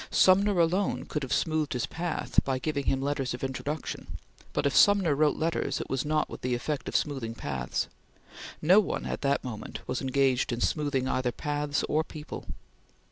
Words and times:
Sumner 0.09 0.59
alone 0.59 1.05
could 1.05 1.21
have 1.21 1.31
smoothed 1.31 1.73
his 1.73 1.85
path 1.85 2.43
by 2.43 2.57
giving 2.57 2.85
him 2.87 3.03
letters 3.03 3.35
of 3.35 3.43
introduction, 3.43 4.17
but 4.51 4.65
if 4.65 4.75
Sumner 4.75 5.13
wrote 5.13 5.35
letters, 5.37 5.79
it 5.79 5.91
was 5.91 6.03
not 6.05 6.27
with 6.27 6.41
the 6.41 6.55
effect 6.55 6.87
of 6.89 6.95
smoothing 6.95 7.35
paths. 7.35 7.87
No 8.63 8.79
one, 8.79 9.05
at 9.05 9.21
that 9.21 9.43
moment, 9.43 9.87
was 9.87 10.01
engaged 10.01 10.51
in 10.51 10.59
smoothing 10.59 11.07
either 11.07 11.31
paths 11.31 11.83
or 11.83 12.03
people. 12.03 12.47